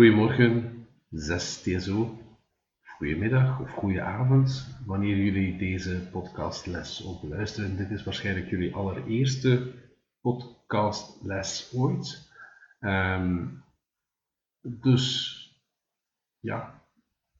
[0.00, 2.18] Goedemorgen, 6 TSO.
[2.82, 7.76] Goedemiddag of goede avond, wanneer jullie deze podcastles ook luisteren.
[7.76, 9.72] Dit is waarschijnlijk jullie allereerste
[10.20, 12.32] podcastles ooit.
[12.78, 13.46] Ehm,
[14.60, 15.36] dus
[16.38, 16.82] ja,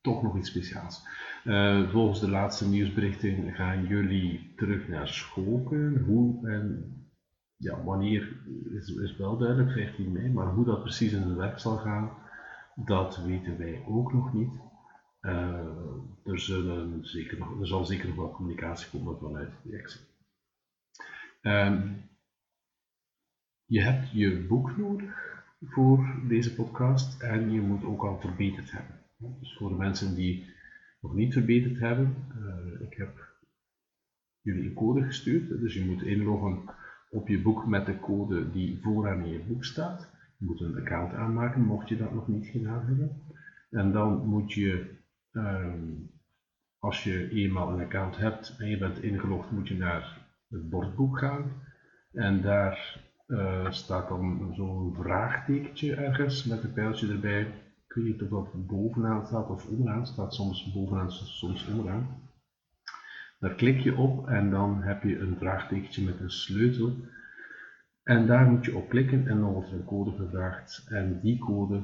[0.01, 1.03] toch nog iets speciaals.
[1.45, 5.67] Uh, volgens de laatste nieuwsberichten gaan jullie terug naar school.
[6.07, 6.95] Hoe en
[7.57, 8.43] ja, wanneer
[8.73, 12.20] is, is wel duidelijk, 15 mei, maar hoe dat precies in het werk zal gaan,
[12.85, 14.53] dat weten wij ook nog niet.
[15.23, 15.33] Uh,
[16.25, 16.39] er,
[17.01, 20.01] zeker nog, er zal zeker nog wel communicatie komen vanuit de directie.
[21.43, 22.09] Um,
[23.65, 29.01] je hebt je boek nodig voor deze podcast en je moet ook al verbeterd hebben.
[29.41, 30.55] Dus voor de mensen die
[31.01, 33.29] nog niet verbeterd hebben, uh, ik heb
[34.41, 36.63] jullie een code gestuurd, dus je moet inloggen
[37.11, 40.11] op je boek met de code die vooraan in je boek staat.
[40.41, 43.23] Moet een account aanmaken, mocht je dat nog niet gedaan hebben.
[43.71, 44.97] En dan moet je,
[45.33, 45.93] ehm,
[46.79, 51.19] als je eenmaal een account hebt en je bent ingelogd, moet je naar het bordboek
[51.19, 51.53] gaan.
[52.13, 57.41] En daar uh, staat dan zo'n vraagtekentje ergens met een pijltje erbij.
[57.87, 62.07] Ik weet niet of dat bovenaan staat of onderaan staat, soms bovenaan, soms onderaan.
[63.39, 66.97] Daar klik je op en dan heb je een vraagtekentje met een sleutel.
[68.11, 70.87] En daar moet je op klikken en dan wordt er een code gevraagd.
[70.89, 71.83] En die code,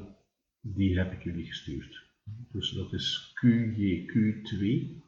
[0.60, 2.04] die heb ik jullie gestuurd.
[2.24, 5.02] Dus dat is QJQ2, um,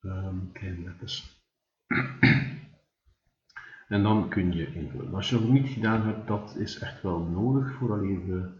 [0.00, 1.42] ehm, kleine letters.
[3.94, 5.14] en dan kun je invullen.
[5.14, 8.50] Als je dat nog niet gedaan hebt, dat is echt wel nodig voor alleen we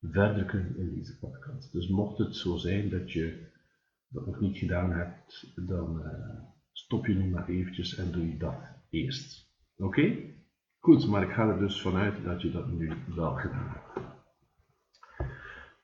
[0.00, 1.72] verder kunnen in deze podcast.
[1.72, 3.46] Dus mocht het zo zijn dat je
[4.08, 8.36] dat nog niet gedaan hebt, dan uh, stop je nu maar eventjes en doe je
[8.36, 9.54] dat eerst.
[9.76, 10.34] Oké?
[10.86, 14.06] Goed, maar ik ga er dus vanuit dat je dat nu wel gedaan hebt.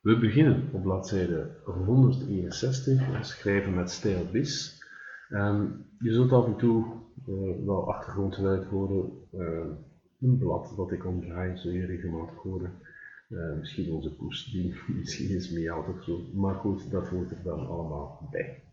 [0.00, 4.82] We beginnen op bladzijde 161, schrijven met stijl bis.
[5.30, 6.84] Um, je zult af en toe
[7.28, 9.66] uh, wel achtergrondgeluid horen, uh,
[10.20, 12.72] een blad dat ik omdraai, zul je regelmatig horen.
[13.28, 16.20] Uh, misschien onze poes die misschien is meehaalt of zo.
[16.34, 18.71] Maar goed, dat hoort er dan allemaal bij.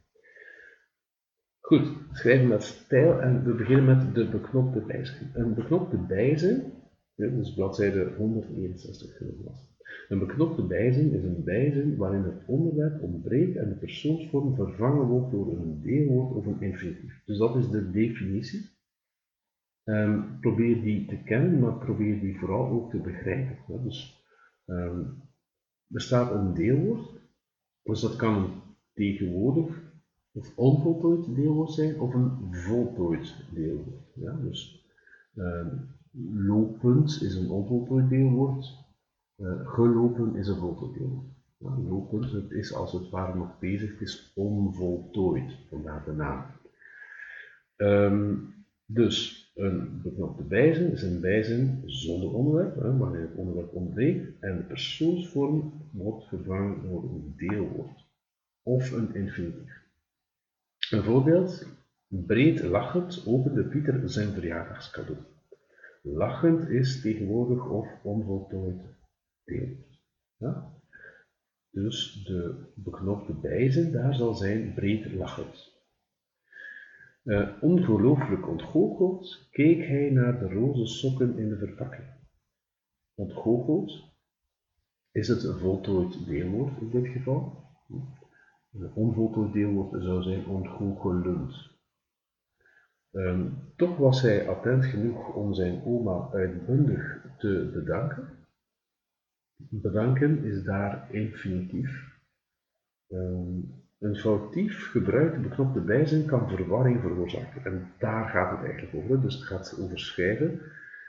[1.69, 5.27] Goed, schrijven met stijl en we beginnen met de beknopte bijzin.
[5.33, 6.63] Een beknopte bijzin,
[7.15, 9.19] dus bladzijde 161
[10.09, 15.31] Een beknopte bijzin is een bijzin waarin het onderwerp ontbreekt en de persoonsvorm vervangen wordt
[15.31, 17.21] door een deelwoord of een infinitief.
[17.25, 18.69] Dus dat is de definitie.
[19.83, 23.83] Um, probeer die te kennen, maar probeer die vooral ook te begrijpen.
[23.83, 24.23] Dus
[24.65, 25.21] Um,
[25.91, 27.21] er staat een deelwoord,
[27.83, 28.61] dus dat kan een
[28.93, 29.88] tegenwoordig
[30.31, 34.13] of onvoltooid deelwoord zijn of een voltooid deelwoord.
[34.13, 34.85] Ja, dus
[35.35, 35.97] um,
[36.33, 38.75] lopend is een onvoltooid deelwoord,
[39.37, 41.27] uh, gelopen is een voltooid deelwoord.
[41.57, 46.45] Ja, lopend, het is als het ware nog bezig, het is onvoltooid, vandaar de naam.
[47.77, 48.53] Um,
[48.85, 54.57] dus een beknopte bijzin is een bijzin zonder onderwerp, hè, wanneer het onderwerp ontbreekt en
[54.57, 58.05] de persoonsvorm wordt vervangen door een deelwoord
[58.63, 59.78] of een infinitief.
[60.97, 61.67] Voorbeeld,
[62.07, 65.19] breed lachend opende Pieter zijn verjaardagscadeau.
[66.01, 68.81] Lachend is tegenwoordig of onvoltooid
[69.43, 69.99] deelwoord.
[70.37, 70.73] Ja?
[71.69, 75.77] Dus de beknopte bijzin daar zal zijn breed lachend.
[77.23, 82.07] Uh, ongelooflijk ontgoocheld keek hij naar de roze sokken in de verpakking.
[83.15, 84.03] Ontgoocheld
[85.11, 87.67] is het voltooid deelwoord in dit geval.
[88.73, 91.77] Een onvoltooid deelwoord zou zijn ontgoochelend.
[93.11, 98.47] Um, toch was hij attent genoeg om zijn oma uitbundig te bedanken.
[99.55, 102.17] Bedanken is daar infinitief.
[103.07, 107.65] Um, een foutief gebruikte beknopte bijzin kan verwarring veroorzaken.
[107.65, 109.21] En daar gaat het eigenlijk over.
[109.21, 110.61] Dus het gaat over schrijven.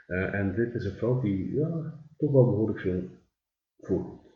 [0.07, 3.03] Uh, en dit is een fout die ja, toch wel behoorlijk veel
[3.79, 4.30] voorkomt.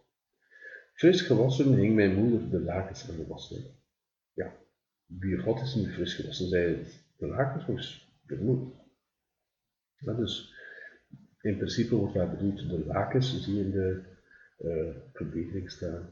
[0.95, 3.63] Fris gewassen hing mijn moeder de lakens aan de waslijn.
[4.33, 4.55] Ja,
[5.05, 6.47] wie wat is nu fris gewassen?
[6.47, 6.85] Zij
[7.17, 8.67] de lakens de moeder.
[9.95, 10.53] Ja, dus
[11.41, 14.03] in principe wordt daar bedoeld de lakens, zie je in de
[14.59, 16.09] uh, verbetering staan.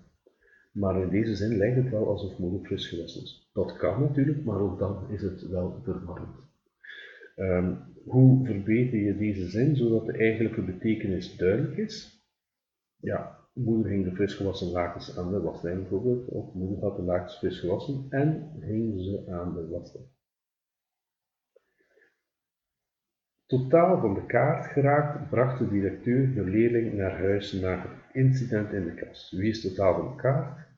[0.72, 3.50] Maar in deze zin lijkt het wel alsof moeder fris gewassen is.
[3.54, 6.36] Dat kan natuurlijk, maar ook dan is het wel verwarrend.
[7.36, 12.24] Um, hoe verbeter je deze zin zodat de eigenlijke betekenis duidelijk is?
[13.00, 17.02] Ja, moeder hing de fris gewassen lakens aan de waslijn bijvoorbeeld, of moeder had de
[17.02, 20.12] lakens fris gewassen en hing ze aan de waslijn.
[23.46, 28.86] Totaal van de kaart geraakt bracht de directeur de leerling naar huis na incident in
[28.86, 29.32] de klas.
[29.32, 30.72] Wie is totaal van de kaart?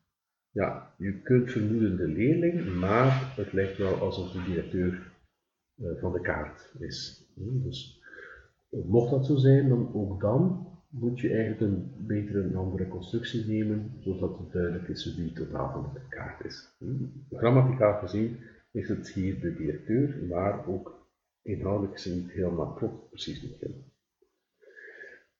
[0.49, 5.13] Ja, je kunt vermoeden de leerling, maar het lijkt wel alsof de directeur
[5.75, 7.29] eh, van de kaart is.
[7.35, 8.01] Dus
[8.69, 13.45] mocht dat zo zijn, dan ook dan moet je eigenlijk een betere een andere constructie
[13.45, 16.77] nemen, zodat het duidelijk is wie totaal van de kaart is.
[17.31, 18.37] Grammaticaal gezien
[18.71, 21.07] is het hier de directeur, maar ook
[21.41, 23.93] inhoudelijk niet helemaal klopt, precies niet helemaal.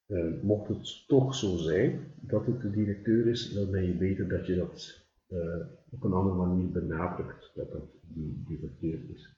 [0.07, 4.28] Uh, mocht het toch zo zijn dat het de directeur is, dan ben je beter
[4.28, 9.34] dat je dat uh, op een andere manier benadrukt, dat dat die directeur is.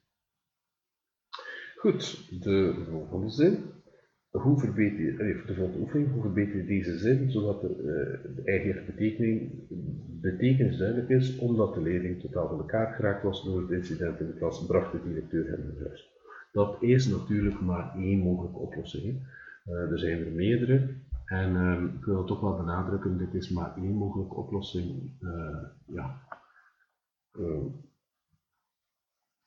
[1.75, 3.63] Goed, de volgende zin.
[4.31, 8.41] Hoe verbeter je, de volgende oefening, hoe verbeter je deze zin zodat de, uh, de
[8.43, 9.51] eigen betekening,
[10.21, 14.19] betekenis duidelijk is, omdat de leerling totaal van de kaart geraakt was door het incident
[14.19, 16.15] in de klas, bracht de directeur hem naar huis.
[16.51, 19.27] Dat is natuurlijk maar één mogelijke oplossing.
[19.65, 21.05] Uh, er zijn er meerdere.
[21.25, 25.17] En uh, ik wil toch wel benadrukken, dit is maar één mogelijke oplossing.
[25.19, 26.21] Uh, ja.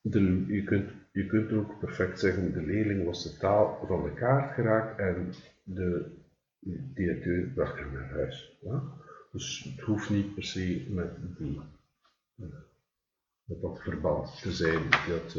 [0.01, 4.55] De, je, kunt, je kunt ook perfect zeggen, de leerling was totaal van de kaart
[4.55, 6.19] geraakt en de
[6.95, 8.59] directeur bracht hem naar huis.
[9.33, 11.11] Dus het hoeft niet per se met,
[13.47, 15.39] dat verband te zijn, dat,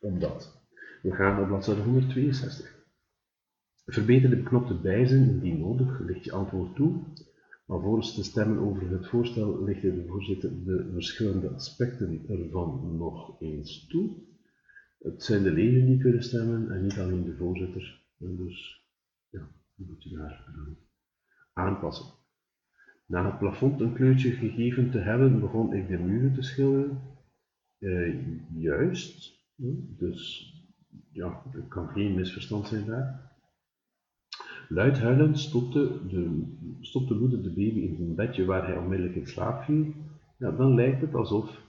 [0.00, 0.62] omdat.
[1.02, 2.82] We gaan op bladzijde 162.
[3.86, 7.02] Verbeter de beknopte bijzin indien nodig, licht je antwoord toe.
[7.66, 13.86] Alvorens te stemmen over het voorstel lichtte de voorzitter de verschillende aspecten ervan nog eens
[13.86, 14.33] toe.
[15.04, 18.02] Het zijn de leden die kunnen stemmen en niet alleen de voorzitter.
[18.16, 18.84] Dus
[19.28, 20.44] ja, die moet je daar
[21.52, 22.06] aanpassen.
[23.06, 27.00] Na het plafond een kleurtje gegeven te hebben, begon ik de muren te schilderen.
[27.78, 28.14] Uh,
[28.56, 29.44] juist,
[29.98, 30.52] dus
[31.12, 33.32] ja, er kan geen misverstand zijn daar.
[34.68, 36.42] Luid huilend stopte, de,
[36.80, 39.94] stopte moeder de baby in zijn bedje waar hij onmiddellijk in slaap viel.
[40.38, 41.63] Ja, dan lijkt het alsof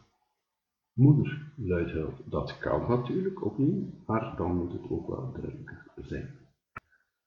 [0.95, 2.21] moeder luid huilt.
[2.25, 6.29] Dat kan natuurlijk niet, maar dan moet het ook wel duidelijker zijn.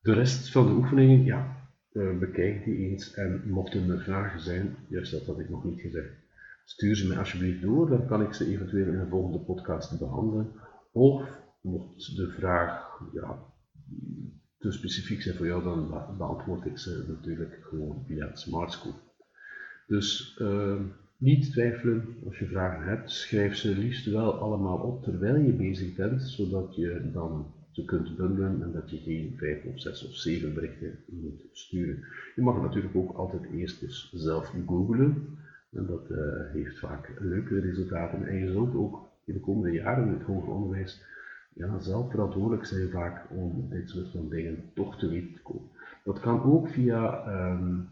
[0.00, 4.76] De rest van de oefeningen, ja, uh, bekijk die eens en mochten er vragen zijn,
[4.88, 6.12] juist dat had ik nog niet gezegd,
[6.65, 10.53] stuur ze mij alsjeblieft door, dan kan ik ze eventueel in een volgende podcast behandelen.
[10.93, 13.38] Of mocht de vraag ja,
[14.59, 15.88] te specifiek zijn voor jou, dan
[16.19, 18.94] beantwoord ik ze natuurlijk gewoon via Smart School.
[19.87, 20.81] Dus uh,
[21.19, 25.94] niet twijfelen als je vragen hebt, schrijf ze liefst wel allemaal op terwijl je bezig
[25.94, 30.15] bent, zodat je dan ze kunt bundelen en dat je geen vijf of zes of
[30.15, 32.05] zeven berichten moet sturen.
[32.35, 35.38] Je mag natuurlijk ook altijd eerst dus zelf googlen
[35.70, 36.19] en dat uh,
[36.53, 40.53] heeft vaak leuke resultaten en je zult ook in de komende jaren in het hoger
[40.53, 41.03] onderwijs
[41.55, 45.69] ja, zelf verantwoordelijk zijn vaak om dit soort van dingen toch te weten te komen.
[46.05, 47.88] Dat kan ook via um,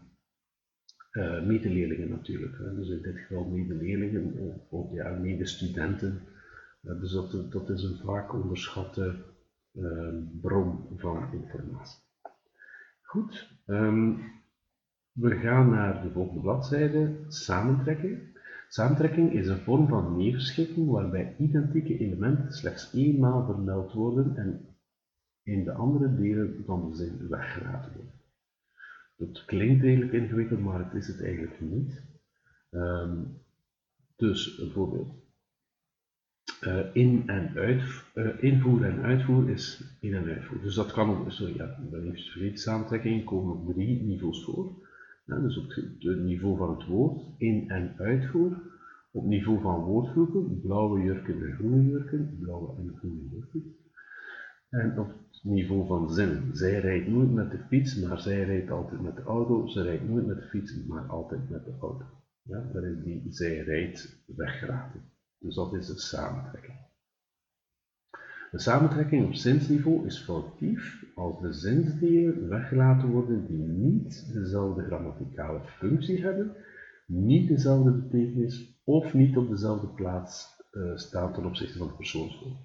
[1.17, 2.57] uh, medeleerlingen natuurlijk.
[2.57, 2.75] Hè.
[2.75, 6.21] Dus in dit geval medeleerlingen of, of ja, medestudenten.
[6.81, 7.11] Uh, dus
[7.49, 9.15] dat, is een vaak onderschatte
[9.73, 11.99] uh, bron van informatie.
[13.01, 14.19] Goed, um,
[15.11, 18.35] we gaan naar de volgende bladzijde, samentrekken.
[18.69, 24.75] Samentrekking is een vorm van neerschikking waarbij identieke elementen slechts eenmaal vermeld worden en
[25.43, 28.16] in de andere delen van de zin weggelaten worden.
[29.17, 32.03] Het klinkt redelijk ingewikkeld, maar het is het eigenlijk niet.
[32.71, 33.41] Um,
[34.15, 35.25] dus een voorbeeld.
[36.63, 37.81] Uh, in en uit,
[38.15, 40.61] uh, invoer en uitvoer is in en uitvoer.
[40.61, 44.85] Dus dat kan op, sorry, ja, vergeten, samentrekkingen komen op drie niveaus voor.
[45.25, 48.61] Dus op het niveau van het woord, in- en uitvoer.
[49.11, 53.75] Op niveau van woordgroepen, blauwe jurken en groene jurken, blauwe en groene jurken.
[54.69, 56.55] En op niveau van zinnen.
[56.55, 59.67] Zij rijdt nooit met de fiets, maar zij rijdt altijd met de auto.
[59.67, 62.05] Ze rijdt nooit met de fiets, maar altijd met de auto.
[62.41, 65.01] Ja, dat is die zij rijdt weggeraten.
[65.39, 66.77] Dus dat is de samentrekking.
[68.51, 75.61] De samentrekking op zinsniveau is foutief als de zinsdelen weggelaten worden die niet dezelfde grammaticale
[75.63, 76.55] functie hebben,
[77.05, 82.57] niet dezelfde betekenis of niet op dezelfde plaats uh, staan ten opzichte van de persoonsvorm.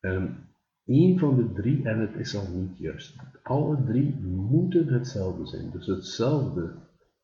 [0.00, 0.53] Um,
[0.86, 5.70] Eén van de drie, en het is al niet juist, alle drie moeten hetzelfde zijn.
[5.70, 6.74] Dus hetzelfde,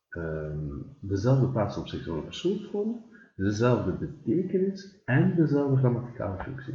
[0.09, 1.51] um, dezelfde
[1.91, 6.73] de persoonsvorm, dezelfde betekenis en dezelfde grammaticale functie.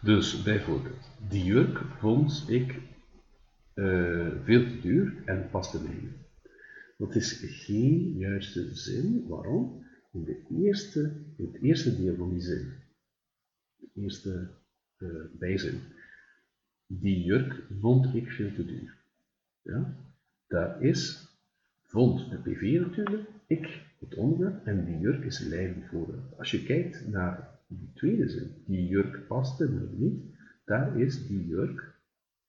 [0.00, 2.80] Dus bijvoorbeeld, die jurk vond ik
[3.74, 6.22] uh, veel te duur en paste mij niet.
[6.98, 7.32] Dat is
[7.66, 9.24] geen juiste zin.
[9.28, 9.84] Waarom?
[10.12, 12.72] In, de eerste, in het eerste deel van die zin,
[13.76, 14.61] de eerste
[15.02, 15.80] uh, bijzin,
[16.86, 18.96] die jurk vond ik veel te duur.
[19.62, 19.96] Ja?
[20.46, 21.28] Dat is,
[21.82, 26.38] vond de PV natuurlijk, ik het onderwerp en die jurk is leidend voorwerp.
[26.38, 30.24] Als je kijkt naar die tweede zin, die jurk paste me niet,
[30.64, 31.94] daar is die jurk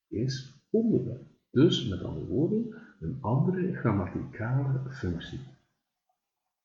[0.08, 1.28] is onderwerp.
[1.52, 5.40] Dus met andere woorden, een andere grammaticale functie.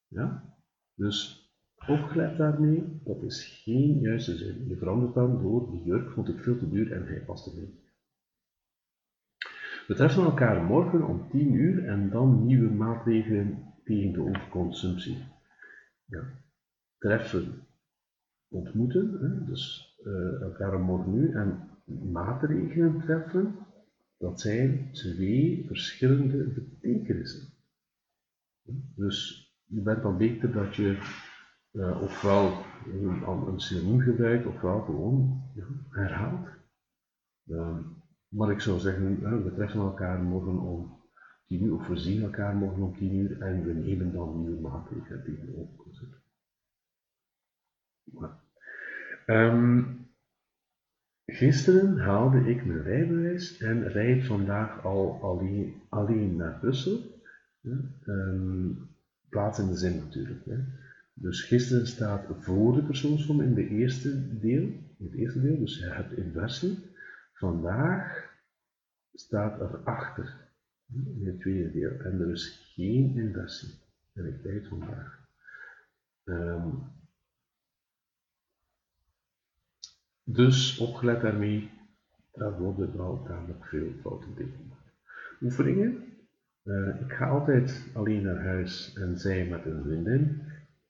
[0.08, 0.56] Ja?
[0.94, 1.47] Dus
[1.88, 4.68] opgelet daarmee, dat is geen juiste zin.
[4.68, 7.86] Je verandert dan door die jurk vond ik veel te duur en hij paste niet.
[9.86, 15.24] We treffen elkaar morgen om 10 uur en dan nieuwe maatregelen tegen de overconsumptie.
[16.04, 16.22] Ja.
[16.98, 17.66] Treffen,
[18.48, 21.68] ontmoeten, dus uh, elkaar morgen uur en
[22.12, 23.54] maatregelen treffen,
[24.18, 27.52] dat zijn twee verschillende betekenissen.
[28.96, 30.98] Dus je bent dan beter dat je
[31.78, 36.48] uh, ofwel een, een synoniem gebruikt, ofwel gewoon ja, herhaalt.
[37.46, 37.78] Uh,
[38.28, 41.00] maar ik zou zeggen, uh, we treffen elkaar morgen om
[41.46, 44.60] 10 uur, of we zien elkaar morgen om 10 uur en we nemen dan nieuwe
[44.60, 45.86] maatregelen we op
[49.26, 50.06] um,
[51.26, 55.20] Gisteren haalde ik mijn rijbewijs en rijd vandaag al
[55.88, 57.22] alleen, naar Brussel.
[58.06, 58.88] Um,
[59.28, 60.44] plaats in de zin natuurlijk.
[60.44, 60.56] Hè.
[61.20, 64.62] Dus gisteren staat voor de persoonsvorm in, de eerste deel,
[64.98, 66.78] in het eerste deel, dus je hebt inversie.
[67.32, 68.36] Vandaag
[69.12, 70.48] staat er achter
[70.92, 73.74] in het tweede deel en er is geen inversie.
[74.12, 75.28] En ik tijd vandaag.
[76.24, 76.82] Um,
[80.24, 81.70] dus opgelet daarmee,
[82.32, 84.72] daar worden wel tamelijk veel fouten tegen.
[85.40, 86.04] Oefeningen.
[86.64, 90.42] Uh, ik ga altijd alleen naar huis en zij met een vriendin.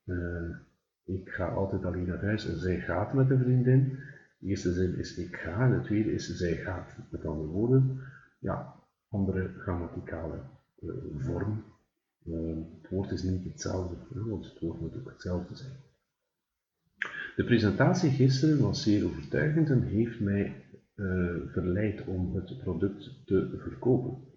[0.08, 0.56] Uh,
[1.04, 3.98] ik ga altijd alleen naar huis zij gaat met een vriendin.
[4.38, 6.96] De eerste zin is ik ga en de tweede is zij gaat.
[7.10, 8.00] Met andere woorden,
[8.38, 8.74] ja,
[9.08, 10.40] andere grammaticale
[10.80, 11.64] uh, vorm.
[12.82, 15.76] het woord is niet hetzelfde, want het woord moet ook hetzelfde zijn.
[17.36, 20.62] De presentatie gisteren was zeer overtuigend en heeft mij
[21.46, 24.27] verleid om het product te verkopen.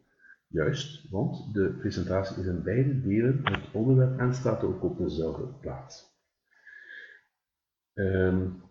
[0.52, 5.46] Juist, want de presentatie is in beide delen het onderwerp en staat ook op dezelfde
[5.46, 6.10] plaats.
[7.94, 8.62] Um,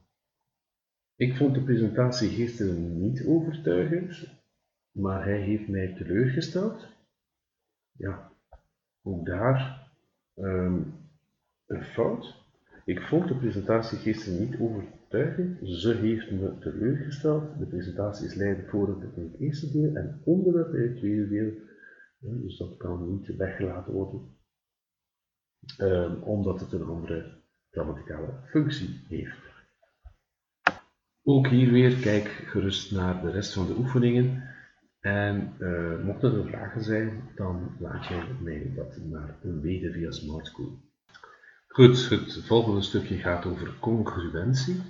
[1.17, 4.29] ik vond de presentatie gisteren niet overtuigend,
[4.91, 6.89] maar hij heeft mij teleurgesteld.
[7.93, 8.33] Ja,
[9.03, 9.91] ook daar
[10.35, 10.95] um,
[11.67, 12.35] een fout.
[12.85, 15.69] Ik vond de presentatie gisteren niet overtuigend.
[15.69, 17.59] Ze heeft me teleurgesteld.
[17.59, 21.53] De presentatie is leidend voor in het eerste deel en onderwerp in het tweede deel
[22.21, 24.37] dus dat kan niet weggelaten worden,
[25.79, 29.49] um, omdat het een andere grammaticale functie heeft.
[31.23, 34.49] Ook hier weer, kijk gerust naar de rest van de oefeningen.
[35.01, 40.47] En uh, mochten er vragen zijn, dan laat je mij dat maar weten via Smart
[40.47, 40.79] School.
[41.69, 44.83] Goed, het volgende stukje gaat over congruentie.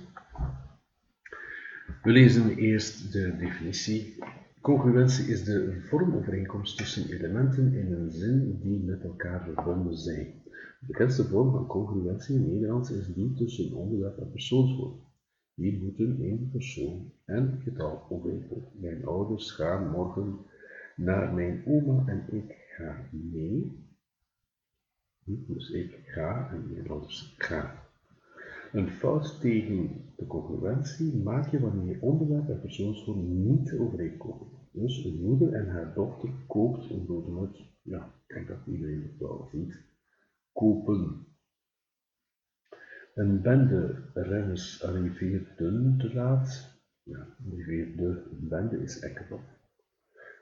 [2.03, 4.23] We lezen eerst de definitie
[4.61, 10.33] Congruentie is de vormovereenkomst tussen elementen in een zin die met elkaar verbonden zijn.
[10.79, 14.99] De bekendste vorm van congruentie in Nederlands is die tussen onderwerp en persoonsvorm.
[15.53, 18.69] Hier moeten in persoon en getal overeenkomen.
[18.73, 20.37] Mijn ouders gaan morgen
[20.95, 23.85] naar mijn oma en ik ga mee.
[25.23, 27.71] Dus ik ga en mijn ouders gaan.
[28.71, 34.50] Een fout tegen de congruentie maak je wanneer onderwerp en persoonsvorm niet overeenkomen.
[34.71, 37.57] Dus een moeder en haar dochter koopt een broodnoot.
[37.81, 39.83] Ja, ik denk dat iedereen het wel ziet.
[40.51, 41.25] Kopen.
[43.13, 46.79] Een bende renners arriveerden te laat.
[47.03, 48.23] Ja, arriveerde.
[48.31, 49.43] Een bende is ekkerop.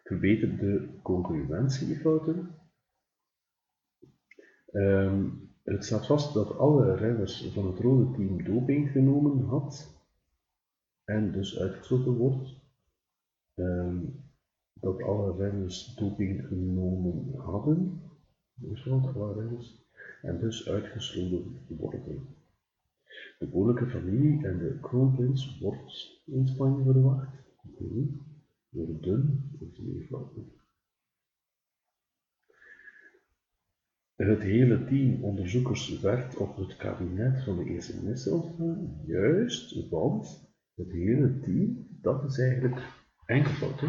[0.03, 2.55] Verbeter de congruentiefouten.
[4.71, 9.98] Um, het staat vast dat alle renners van het rode team doping genomen had
[11.03, 12.68] en dus uitgesloten wordt.
[13.59, 14.27] Um,
[14.73, 18.01] dat alle renners doping genomen hadden,
[18.53, 19.87] dus alle renners,
[20.21, 22.27] en dus uitgesloten worden.
[23.39, 27.29] De koninklijke familie en de kroonprins wordt in Spanje verwacht.
[27.79, 28.17] Nee,
[28.69, 30.31] worden is meervoud.
[34.15, 40.53] Het hele team onderzoekers werkt op het kabinet van de eerste minister ontvangen, juist, want
[40.75, 42.99] het hele team, dat is eigenlijk
[43.29, 43.83] enkelvoud.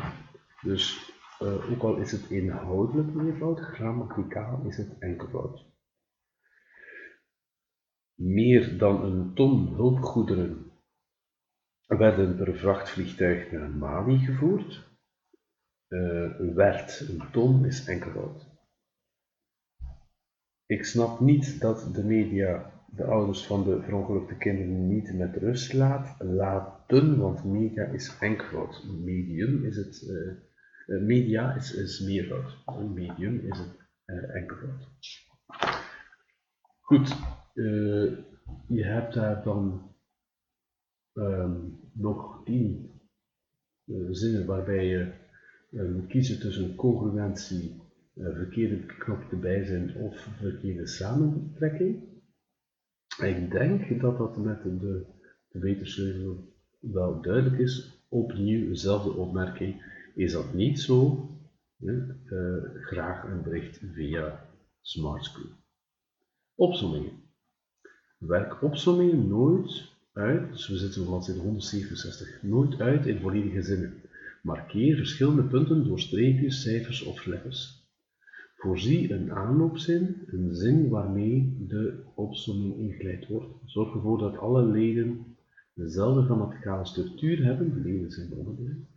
[0.63, 5.69] Dus uh, ook al is het inhoudelijk meervoud, grammaticaal is het enkelvoud.
[8.15, 10.73] Meer dan een ton hulpgoederen
[11.87, 14.89] werden per vrachtvliegtuig naar Mali gevoerd.
[15.89, 17.01] uh, werd.
[17.09, 18.47] Een ton is enkelvoud.
[20.67, 25.73] Ik snap niet dat de media de ouders van de verongelukte kinderen niet met rust
[25.73, 28.85] laat, laten, want media is enkelvoud.
[29.05, 30.03] Medium is het,
[30.87, 32.57] uh, media is, is meervoud.
[32.95, 34.49] Medium is het uh.
[36.81, 37.17] Goed,
[38.67, 39.93] je hebt daar dan
[41.13, 42.91] um, nog tien
[44.11, 45.13] zinnen waarbij je
[45.71, 47.83] moet kiezen tussen congruentie,
[48.15, 52.10] verkeerde knop erbij zijn of verkeerde samentrekking.
[53.23, 55.07] Ik denk dat dat met de,
[55.49, 56.39] de wetenschap
[56.81, 57.99] wel duidelijk is.
[58.09, 59.83] Opnieuw dezelfde opmerking.
[60.15, 61.29] Is dat niet zo?
[61.81, 62.05] Uh,
[62.81, 64.47] graag een bericht via
[64.81, 65.51] SmartSchool.
[66.55, 67.13] Opzommingen.
[68.19, 74.03] Werk opzommingen nooit uit, dus we zitten op bladzijde 167, nooit uit in volledige zinnen.
[74.43, 77.80] Markeer verschillende punten door streepjes, cijfers of letters.
[78.61, 83.55] Voorzie een aanloopzin, een zin waarmee de opsomming ingeleid wordt.
[83.65, 85.37] Zorg ervoor dat alle leden
[85.75, 88.89] dezelfde grammaticale structuur hebben, de leden zijn onderdelen,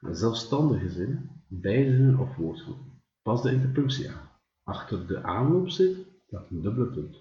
[0.00, 3.02] een zelfstandige zin, bijzinnen of woordgroepen.
[3.22, 4.28] Pas de interpunctie aan.
[4.62, 7.16] Achter de aanloopzin staat een dubbele punt.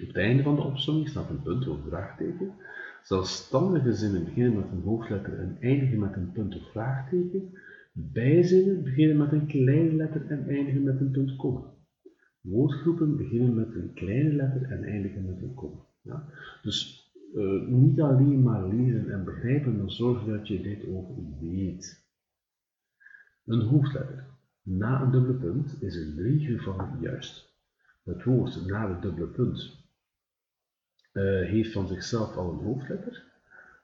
[0.00, 2.54] Op het einde van de opsomming staat een punt of vraagteken.
[3.02, 7.52] Zelfstandige zinnen beginnen met een hoofdletter en eindigen met een punt of vraagteken.
[7.92, 11.74] Bijzinnen beginnen met een kleine letter en eindigen met een komma.
[12.40, 15.86] Woordgroepen beginnen met een kleine letter en eindigen met een komma.
[16.02, 16.28] Ja?
[16.62, 22.08] Dus uh, niet alleen maar leren en begrijpen, maar zorg dat je dit ook weet.
[23.44, 24.24] Een hoofdletter
[24.62, 27.58] na een dubbele punt is in drie gevallen juist.
[28.04, 29.88] Het woord na de dubbele punt
[31.12, 33.29] uh, heeft van zichzelf al een hoofdletter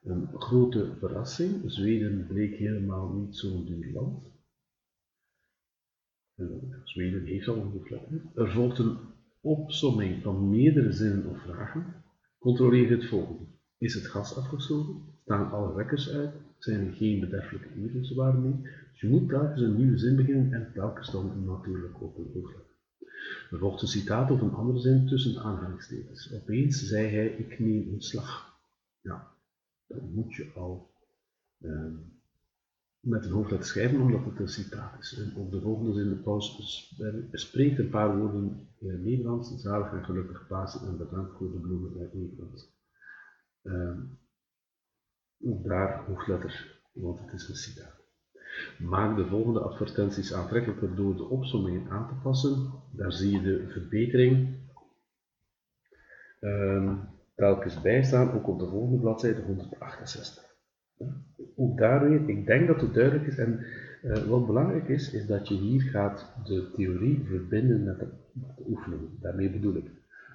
[0.06, 1.62] een grote verrassing.
[1.66, 4.34] Zweden bleek helemaal niet zo'n duur land.
[6.84, 8.20] Zweden heeft al een hoofdletter.
[8.34, 8.96] Er volgt een
[9.40, 11.95] opsomming van meerdere zinnen of vragen.
[12.38, 13.45] Controleer het volgende.
[13.78, 15.02] Is het gas afgesloten?
[15.23, 16.34] Staan alle wekkers uit?
[16.58, 18.60] Zijn er geen bederfelijke eventsbaren mee?
[18.92, 22.75] Dus je moet telkens een nieuwe zin beginnen en telkens dan natuurlijk op een hoofdletter.
[23.50, 26.32] Er volgt een citaat of een andere zin tussen aanhalingstekens.
[26.32, 28.60] Opeens zei hij, ik neem een slag.
[29.00, 29.35] Ja,
[29.86, 30.90] dan moet je al
[31.60, 31.94] uh,
[33.00, 35.18] met een hoofdletter schrijven, omdat het een citaat is.
[35.18, 36.94] En op de volgende zin, de paus
[37.30, 39.60] spreekt een paar woorden in het Nederlands.
[39.60, 42.75] Zalig en gelukkig Pasen en bedankt voor de bloemen uit Nederland.
[45.44, 48.04] Ook daar hoofdletter, want het is een citaat.
[48.78, 52.72] Maak de volgende advertenties aantrekkelijker door de opsommingen aan te passen.
[52.92, 54.64] Daar zie je de verbetering.
[56.40, 60.44] Um, telkens bijstaan, ook op de volgende bladzijde 168.
[61.56, 63.66] Ook daar weer, ik denk dat het duidelijk is en
[64.02, 68.56] uh, wat belangrijk is, is dat je hier gaat de theorie verbinden met de, met
[68.56, 69.02] de oefening.
[69.20, 69.90] Daarmee bedoel ik,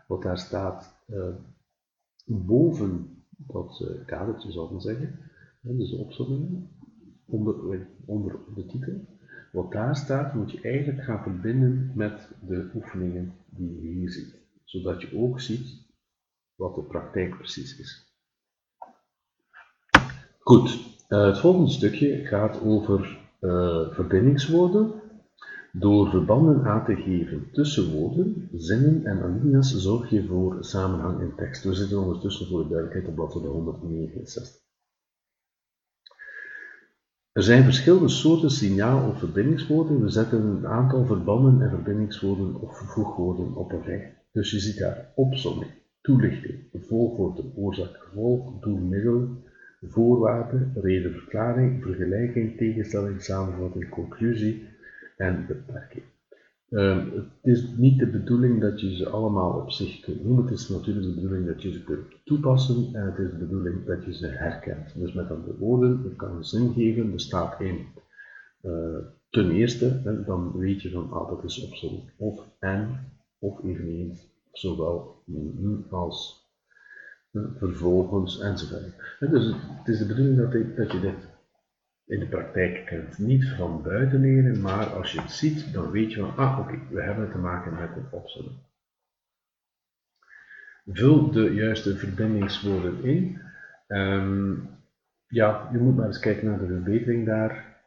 [0.08, 1.28] wat daar staat uh,
[2.26, 5.20] boven dat uh, kadertje, zal ik maar zeggen,
[5.62, 6.70] dus de opzommingen,
[7.26, 9.06] onder, onder de titel,
[9.52, 14.36] wat daar staat, moet je eigenlijk gaan verbinden met de oefeningen die je hier ziet.
[14.64, 15.90] Zodat je ook ziet
[16.62, 18.16] wat de praktijk precies is.
[20.40, 20.70] Goed,
[21.10, 25.02] uh, het volgende stukje gaat over uh, verbindingswoorden.
[25.74, 31.36] Door verbanden aan te geven tussen woorden, zinnen en alinea's zorg je voor samenhang in
[31.36, 31.64] tekst.
[31.64, 34.60] We zitten ondertussen voor de duidelijkheid op bladzijde 169.
[37.32, 40.02] Er zijn verschillende soorten signaal- of verbindingswoorden.
[40.02, 44.18] We zetten een aantal verbanden en verbindingswoorden of vervoegwoorden op een rij.
[44.32, 49.28] Dus je ziet daar opzomming, toelichting, volgorde, oorzaak, gevolg, doel, middel,
[49.82, 54.68] voorwaarde, reden, verklaring, vergelijking, tegenstelling, samenvatting, conclusie
[55.18, 56.04] en beperking.
[56.70, 60.54] Um, het is niet de bedoeling dat je ze allemaal op zich kunt noemen, het
[60.54, 64.06] is natuurlijk de bedoeling dat je ze kunt toepassen en het is de bedoeling dat
[64.06, 65.00] je ze herkent.
[65.00, 67.78] Dus met andere woorden, het kan zin geven, bestaat in
[68.62, 68.98] uh,
[69.30, 73.00] ten eerste, dan weet je van, ah, dat is opzomming, of en,
[73.40, 76.50] of eveneens zowel nu als
[77.58, 79.18] vervolgens enzovoort.
[79.20, 81.30] Dus het is de bedoeling dat, ik, dat je dit
[82.06, 83.18] in de praktijk kent.
[83.18, 86.80] Niet van buiten leren, maar als je het ziet, dan weet je van, ah oké,
[86.90, 88.58] we hebben te maken met een opzomming.
[90.86, 93.42] Vul de juiste verbindingswoorden in.
[93.88, 94.70] Um,
[95.28, 97.84] ja, je moet maar eens kijken naar de verbetering daar.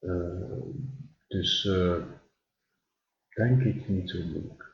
[0.00, 0.62] Uh,
[1.26, 2.02] dus uh,
[3.34, 4.67] denk ik niet zo moeilijk.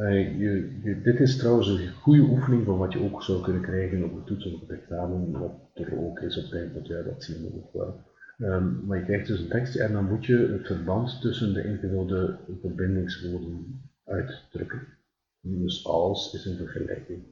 [0.00, 4.04] Uh, je, dit is trouwens een goede oefening van wat je ook zou kunnen krijgen
[4.04, 7.22] op de toets of het examen, wat er ook is op het eind jaar, dat
[7.22, 8.00] zien we nog wel.
[8.38, 11.64] Um, maar je krijgt dus een tekstje en dan moet je het verband tussen de
[11.64, 14.86] ingevulde verbindingswoorden uitdrukken.
[15.40, 17.22] Dus als is een vergelijking.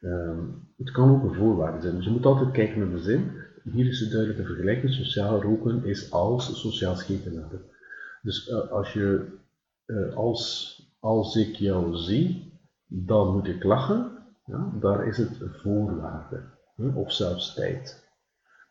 [0.00, 3.30] Um, het kan ook een voorwaarde zijn, dus je moet altijd kijken naar de zin.
[3.72, 4.92] Hier is het duidelijke vergelijking.
[4.92, 7.60] Sociaal roken is als sociaal scheten hebben.
[8.22, 9.26] Dus uh, als, je,
[9.86, 12.52] uh, als, als ik jou zie,
[12.86, 14.10] dan moet ik lachen.
[14.44, 16.42] Ja, daar is het voorwaarde.
[16.94, 18.10] Of zelfs tijd.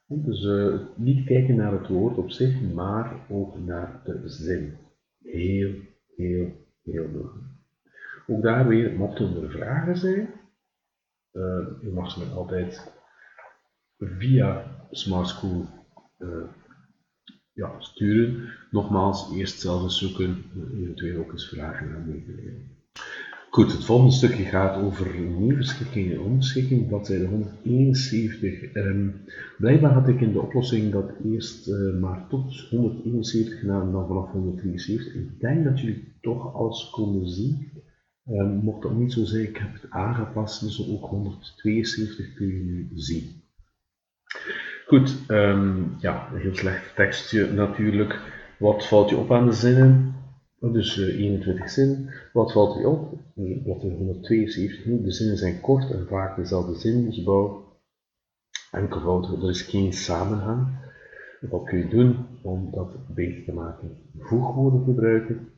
[0.07, 4.77] Dus uh, niet kijken naar het woord op zich, maar ook naar de zin.
[5.23, 5.73] Heel,
[6.15, 6.51] heel,
[6.83, 7.51] heel belangrijk.
[8.27, 10.29] Ook daar weer, mochten er vragen zijn,
[11.31, 12.93] uh, u mag ze altijd
[13.97, 15.65] via Smart School
[16.17, 16.43] uh,
[17.53, 18.49] ja, sturen.
[18.69, 22.79] Nogmaals, eerst zelf zoeken, eventueel ook eens vragen aan meegeven.
[23.51, 28.75] Goed, het volgende stukje gaat over neerschikking en onderschikking, bladzijde 171.
[28.75, 29.21] Um,
[29.57, 34.07] blijkbaar had ik in de oplossing dat eerst uh, maar tot 171 gedaan en dan
[34.07, 35.15] vanaf 173.
[35.15, 37.71] Ik denk dat jullie toch alles konden zien.
[38.25, 42.63] Um, mocht dat niet zo zijn, ik heb het aangepast, dus ook 172 kun je
[42.63, 43.41] nu zien.
[44.91, 48.19] Goed, um, ja, heel slecht tekstje natuurlijk.
[48.59, 50.15] Wat valt je op aan de zinnen?
[50.59, 52.09] Dus uh, 21 zinnen.
[52.33, 53.13] Wat valt u op?
[53.65, 55.01] Wat 172 nu.
[55.01, 57.63] De zinnen zijn kort en vaak dezelfde zinsbouw.
[58.71, 60.67] Enkelvoud, er is geen samenhang.
[61.41, 63.97] Wat kun je doen om dat beter te maken?
[64.19, 65.49] Voegwoorden gebruiken.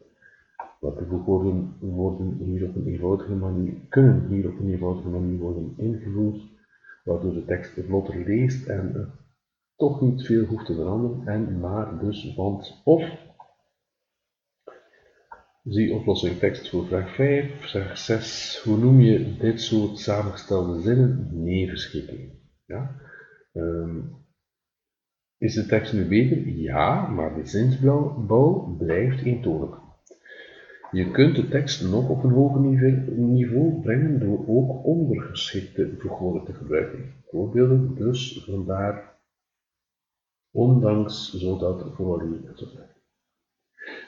[0.79, 5.73] Welke voegwoorden worden hier op een eenvoudige manier, kunnen hier op een eenvoudige manier worden
[5.77, 6.41] ingevoerd,
[7.03, 9.11] waardoor de tekst vlotter leest en
[9.75, 13.21] toch niet veel hoeft te veranderen, en maar dus want of
[15.63, 17.69] Zie oplossing tekst voor vraag 5.
[17.69, 18.61] Vraag 6.
[18.63, 21.29] Hoe noem je dit soort samengestelde zinnen?
[21.31, 22.31] Neerschikking.
[22.65, 22.95] Ja?
[23.53, 24.15] Um,
[25.37, 26.47] is de tekst nu beter?
[26.47, 29.79] Ja, maar de zinsbouw blijft eentonig.
[30.91, 32.61] Je kunt de tekst nog op een hoger
[33.15, 37.13] niveau brengen door ook ondergeschikte voegwoorden te gebruiken.
[37.25, 39.12] Voorbeelden dus vandaar
[40.53, 42.27] ondanks zodat vooral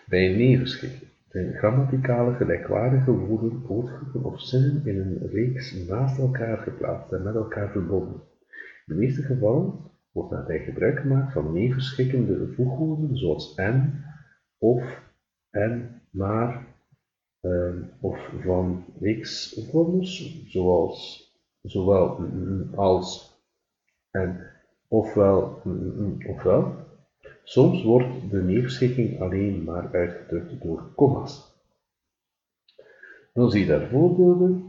[0.05, 7.11] Bij neerschikking zijn grammaticale gelijkwaardige woorden, woordgroepen of zinnen in een reeks naast elkaar geplaatst
[7.11, 8.21] en met elkaar verbonden.
[8.85, 9.73] In de meeste gevallen
[10.11, 14.03] wordt daarbij gebruik gemaakt van neerschikkende voegwoorden zoals en,
[14.57, 15.11] of,
[15.49, 16.67] en, maar,
[17.41, 21.29] uh, of van reeksvormers zoals
[21.61, 22.29] zowel
[22.75, 23.39] als
[24.11, 24.54] en,
[24.87, 25.61] ofwel,
[26.27, 26.85] ofwel,
[27.47, 31.53] Soms wordt de neerschikking alleen maar uitgedrukt door komma's.
[33.33, 34.63] Dan zie je daar voorbeelden.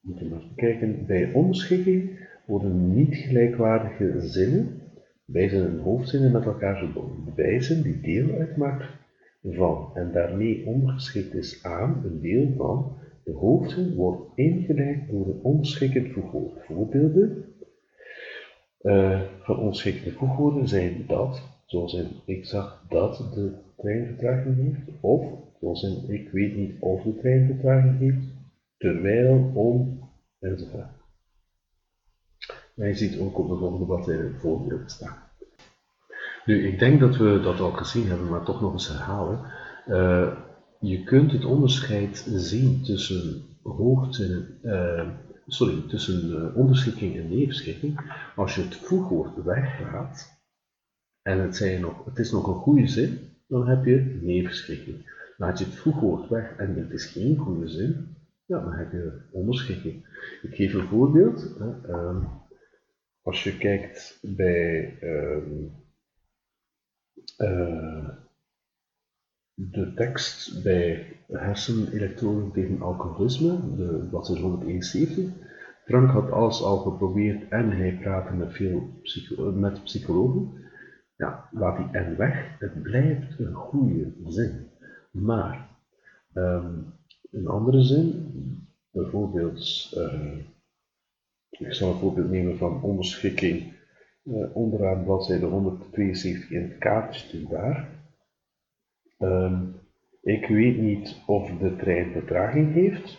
[0.00, 1.06] Moet je maar bekijken.
[1.06, 4.80] Bij onderschikking worden niet gelijkwaardige zinnen,
[5.24, 7.24] bijzinnen en hoofdzinnen met elkaar verbonden.
[7.24, 8.84] De bijzin die deel uitmaakt
[9.42, 15.40] van en daarmee ondergeschikt is aan een deel van de hoofdzin wordt ingeleid door een
[15.42, 16.64] onderschikkend voegwoord.
[16.64, 17.44] Voorbeelden
[18.86, 25.00] uh, van onderschikkende voegwoorden zijn dat Zoals in ik zag dat de trein vertraging heeft,
[25.00, 25.26] of
[25.60, 28.26] zoals in ik weet niet of de trein vertraging heeft,
[28.78, 30.00] terwijl, om,
[30.40, 30.86] enzovoort.
[32.76, 35.16] En je ziet ook op de volgende bladzijde voorbeelden staan.
[36.44, 39.40] Nu, ik denk dat we dat al gezien hebben, maar toch nog eens herhalen.
[39.88, 40.32] Uh,
[40.80, 45.08] je kunt het onderscheid zien tussen hoogte, uh,
[45.46, 48.00] sorry, tussen uh, onderschikking en neerschikking
[48.36, 50.34] als je het voegwoord weglaat
[51.22, 55.14] en het, zijn nog, het is nog een goede zin, dan heb je neerschikking.
[55.36, 59.20] Laat je het voegwoord weg en het is geen goede zin, ja, dan heb je
[59.30, 60.06] onderschikking.
[60.42, 61.56] Ik geef een voorbeeld.
[61.88, 62.28] Um,
[63.22, 65.72] als je kijkt bij um,
[67.38, 68.08] uh,
[69.58, 75.30] de tekst bij hersenelektroden tegen alcoholisme, de bladzijde 171.
[75.84, 78.90] Frank had alles al geprobeerd en hij praatte met veel
[79.54, 80.64] met psychologen.
[81.16, 82.58] Ja, laat die en weg.
[82.58, 84.70] Het blijft een goede zin.
[85.10, 85.68] Maar
[86.34, 86.94] um,
[87.30, 88.32] een andere zin,
[88.90, 90.38] bijvoorbeeld, uh,
[91.50, 93.72] ik zal een voorbeeld nemen van onderschikking
[94.24, 97.96] uh, onderaan bladzijde 172 in het kaartje daar.
[99.18, 99.74] Um,
[100.22, 103.18] ik weet niet of de trein vertraging heeft.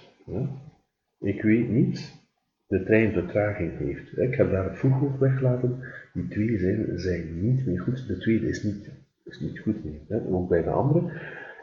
[1.19, 2.25] Ik weet niet
[2.67, 4.17] de trein vertraging heeft.
[4.17, 5.83] Ik heb daar het voegwoord weglaten.
[6.13, 8.07] Die twee zinnen zijn niet meer goed.
[8.07, 8.91] De tweede is niet,
[9.23, 10.27] is niet goed meer.
[10.29, 11.11] Ook bij de andere.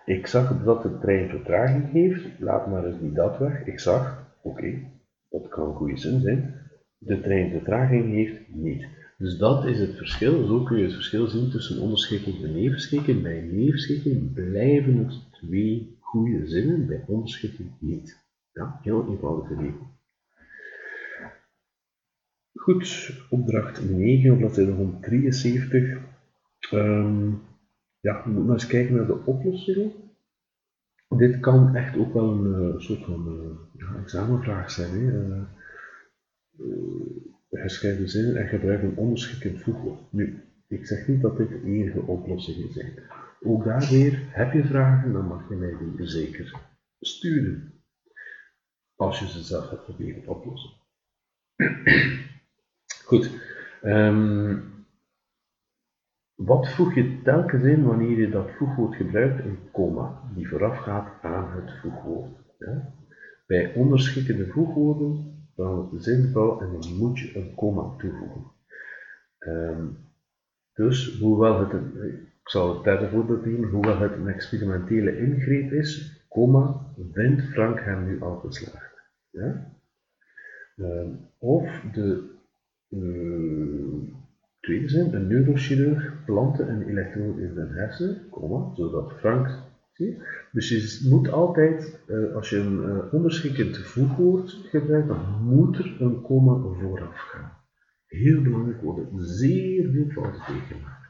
[0.05, 2.41] Ik zag dat de trein vertraging heeft.
[2.41, 3.67] Laat maar eens die dat weg.
[3.67, 4.79] Ik zag, oké,
[5.31, 6.55] dat kan een goede zin zijn.
[6.99, 8.87] De trein vertraging heeft niet.
[9.19, 10.47] Dus dat is het verschil.
[10.47, 13.23] Zo kun je het verschil zien tussen onderschikking en neerschikking.
[13.23, 18.23] Bij neerschikking blijven het twee goede zinnen, bij onderschikking niet.
[18.53, 19.93] Ja, heel eenvoudige regel.
[22.55, 25.99] Goed, opdracht 9 op bladzijde 173.
[26.73, 27.43] Um,
[28.01, 29.93] ja, we moeten maar eens kijken naar de oplossingen.
[31.09, 34.91] Dit kan echt ook wel een uh, soort van uh, examenvraag zijn.
[34.91, 35.37] Hè.
[36.59, 40.13] Uh, gescheiden zinnen en gebruik een onderschikkend voegwoord.
[40.13, 42.93] Nu, ik zeg niet dat dit de enige oplossingen zijn.
[43.41, 46.61] Ook daar weer, heb je vragen, dan mag je mij die zeker
[47.01, 47.73] sturen.
[48.97, 50.71] Als je ze zelf hebt proberen oplossen.
[53.05, 53.31] Goed.
[53.83, 54.75] Um,
[56.35, 59.45] wat voeg je telkens in wanneer je dat voegwoord gebruikt?
[59.45, 62.39] Een komma, die voorafgaat aan het voegwoord.
[63.47, 68.45] Bij onderschikkende voegwoorden de zinsbouw en dan moet je een komma toevoegen.
[69.39, 69.97] Um,
[70.75, 72.05] dus, hoewel het een,
[72.43, 77.81] ik zal het derde voorbeeld nemen, hoewel het een experimentele ingreep is, komma, vindt Frank
[77.81, 79.03] hem nu al geslaagd.
[79.31, 79.73] Ja?
[80.77, 82.33] Um, of de
[82.89, 84.13] uh,
[84.61, 89.49] Tweede zin, een neurochirurg plantte een elektrode in zijn hersenen, komma, zodat Frank,
[89.95, 95.79] zie Dus je moet altijd, uh, als je een uh, onderschikkend voegwoord gebruikt, dan moet
[95.79, 97.53] er een komma vooraf gaan.
[98.07, 101.05] Heel belangrijk, worden zeer veel fouten tegenmaken.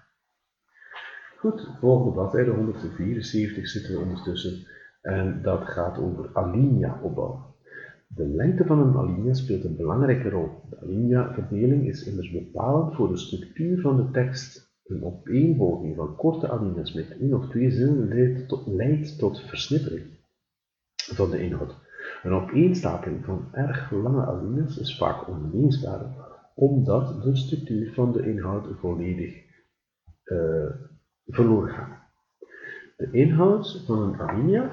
[1.39, 4.67] Goed, volgende bladzijde 174 zitten we ondertussen
[5.05, 7.55] en dat gaat over alinea opbouw.
[8.07, 10.49] De lengte van een alinea speelt een belangrijke rol.
[10.71, 14.64] De alinea-verdeling is immers bepalend voor de structuur van de tekst.
[14.85, 18.09] Een opeenvolging van korte alinea's met één of twee zinnen
[18.65, 20.03] leidt tot, versnippering
[20.97, 21.75] van de inhoud.
[22.23, 26.07] Een opeenstapeling van erg lange alinea's is vaak onleesbaar,
[26.55, 29.35] omdat de structuur van de inhoud volledig
[30.25, 30.71] uh,
[31.27, 32.03] verloren gaat.
[32.97, 34.71] De inhoud van een alinea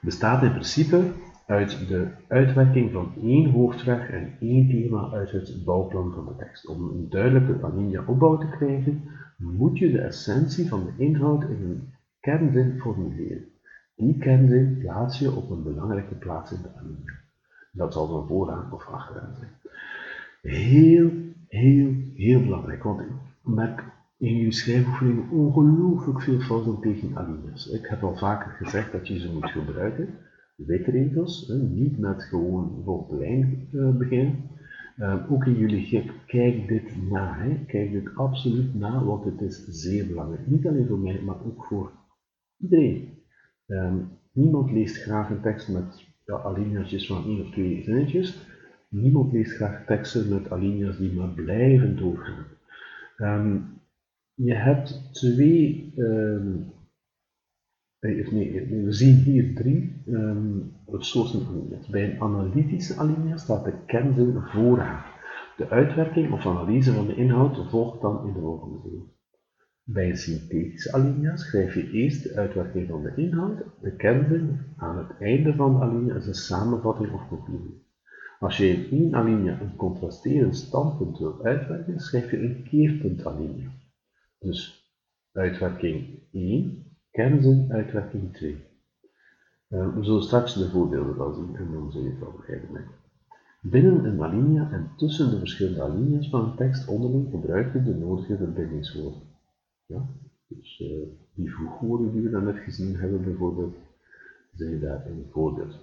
[0.00, 1.12] bestaat in principe
[1.46, 6.66] uit de uitwerking van één hoofdvraag en één thema uit het bouwplan van de tekst.
[6.66, 9.02] Om een duidelijke alinea-opbouw te krijgen,
[9.36, 13.44] moet je de essentie van de inhoud in een kernzin formuleren.
[13.96, 17.14] Die kernzin plaats je op een belangrijke plaats in de alinea.
[17.72, 19.50] Dat zal dan vooraan of achteraan zijn.
[20.42, 21.10] Heel,
[21.48, 23.06] heel, heel belangrijk, want ik
[23.42, 23.84] merk
[24.16, 27.66] in jullie schrijfoefeningen ongelooflijk veel fouten tegen alinea's.
[27.66, 30.18] Ik heb al vaker gezegd dat je ze moet gebruiken
[30.56, 34.34] wetregels, niet met gewoon de lijn uh, beginnen.
[34.98, 40.06] Uh, ook in jullie kijk dit na, kijk dit absoluut na, want het is zeer
[40.06, 40.46] belangrijk.
[40.46, 41.92] Niet alleen voor mij, maar ook voor
[42.58, 43.08] iedereen.
[43.66, 48.46] Um, niemand leest graag een tekst met ja, alinea's van één of twee zinnetjes.
[48.88, 52.44] Niemand leest graag teksten met alinea's die maar blijven doorgaan.
[53.18, 53.64] Um,
[54.34, 56.64] je hebt twee um,
[58.00, 61.88] we zien hier drie um, soorten alinea's.
[61.88, 65.04] Bij een analytische alinea staat de kernzin vooraan.
[65.56, 69.14] De uitwerking of analyse van de inhoud volgt dan in de volgende zin.
[69.82, 73.62] Bij een synthetische alinea schrijf je eerst de uitwerking van de inhoud.
[73.80, 77.84] De kernzin aan het einde van de alinea is een samenvatting of conclusie.
[78.38, 83.70] Als je in één alinea een contrasterend standpunt wilt uitwerken, schrijf je een keerpunt alinea.
[84.38, 84.90] Dus
[85.32, 86.85] uitwerking 1
[87.16, 88.64] Kernzin uitwerking 2.
[89.68, 92.84] Uh, we zullen straks de voorbeelden wel zien en dan zul je het wel begrijpen.
[93.60, 97.94] Binnen een alinea en tussen de verschillende alinea's van een tekst onderling gebruik je de
[97.94, 99.20] nodige verbindingswoorden.
[99.86, 100.08] Ja?
[100.46, 103.76] Dus uh, die voegwoorden die we dan net gezien hebben bijvoorbeeld,
[104.52, 105.74] zijn daar een voorbeeld.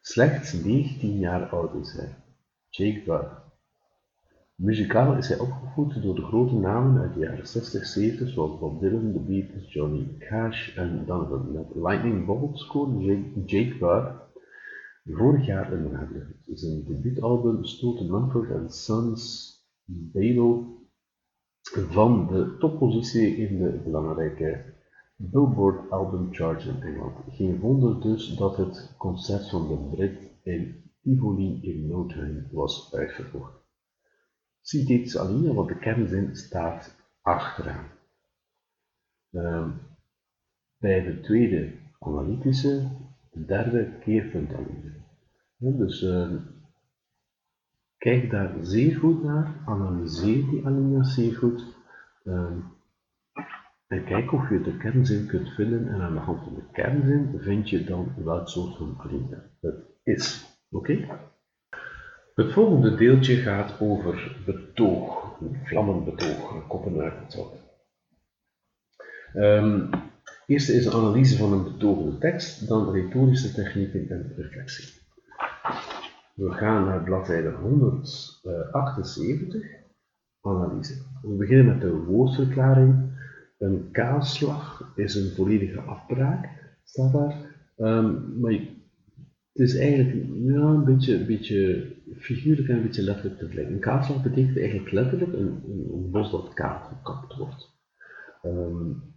[0.00, 2.14] Slechts 19 jaar oud is hij.
[2.68, 3.44] Jake.
[4.56, 8.80] Muzikaal is hij opgevoed door de grote namen uit de jaren 60, 70 zoals Bob
[8.80, 11.52] Dylan, The Beatles, Johnny Cash en Donovan.
[11.52, 14.14] Met Lightning Bolt scoorde Jake, Jake
[15.04, 16.36] vorig jaar een radiohit.
[16.52, 20.64] Zijn debuutalbum stootte Mumford Sons Babel
[21.72, 24.74] van de toppositie in de belangrijke
[25.16, 27.16] Billboard Album Chart in Engeland.
[27.28, 32.06] Geen wonder dus dat het concert van de Brit in Tivoli in no
[32.50, 33.65] was uitverkocht.
[34.66, 37.86] Synthetische alinea, want de kernzin staat achteraan.
[39.30, 39.68] Uh,
[40.78, 42.88] bij de tweede analytische,
[43.30, 44.92] de derde keerpunt alinea.
[45.56, 46.34] dus uh,
[47.96, 51.76] kijk daar zeer goed naar, analyseer die alinea zeer goed.
[52.24, 52.56] Uh,
[53.86, 57.40] en kijk of je de kernzin kunt vinden en aan de hand van de kernzin
[57.40, 60.56] vind je dan welk soort van alinea het is.
[60.70, 61.08] Oké?
[62.36, 67.46] Het volgende deeltje gaat over betoog, een vlammend betoog, koppen uit het.
[69.34, 69.90] Um,
[70.46, 75.00] is een analyse van een betogende tekst, dan retorische technieken en reflectie.
[76.34, 79.62] We gaan naar bladzijde 178,
[80.40, 80.94] analyse.
[81.22, 83.14] We beginnen met de woordverklaring.
[83.58, 86.48] Een kaalslag is een volledige afbraak,
[86.84, 87.54] staat daar.
[87.76, 88.68] Um, maar het
[89.52, 93.68] is eigenlijk ja, een, beetje, een beetje figuurlijk en een beetje letterlijk tegelijk.
[93.68, 97.74] Een kaalslag betekent eigenlijk letterlijk een, een, bos dat kaal gekapt wordt.
[98.42, 99.14] Um,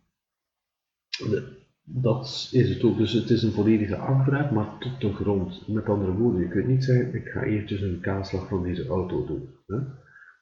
[1.84, 2.98] dat is het ook.
[2.98, 5.68] Dus het is een volledige afbraak, maar tot de grond.
[5.68, 9.26] Met andere woorden, je kunt niet zeggen, ik ga eventjes een kaalslag van deze auto
[9.26, 9.50] doen.
[9.68, 9.78] Hè?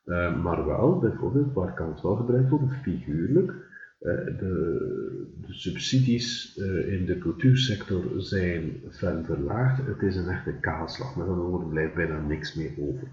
[0.06, 2.70] Uh, maar wel, bijvoorbeeld, waar kan het wel gebruikt worden?
[2.70, 3.67] Figuurlijk.
[4.00, 9.86] Uh, de, de, subsidies uh, in de cultuursector zijn fel verlaagd.
[9.86, 11.16] Het is een echte kaalslag.
[11.16, 13.08] Met andere woorden, blijft bijna niks meer over.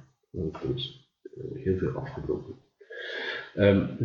[0.66, 1.12] dus
[1.54, 2.54] heel veel afgebroken.
[3.56, 3.96] Um,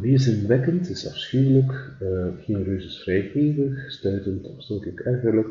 [0.00, 5.48] wezenwekkend is afschuwelijk, uh, genereus vrijgevig, stuitend, afstotelijk, ergerlijk.